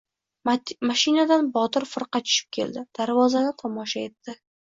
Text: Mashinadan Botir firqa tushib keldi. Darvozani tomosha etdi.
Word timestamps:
Mashinadan 0.91 1.49
Botir 1.57 1.85
firqa 1.91 2.21
tushib 2.29 2.49
keldi. 2.59 2.85
Darvozani 3.01 3.53
tomosha 3.63 4.07
etdi. 4.09 4.39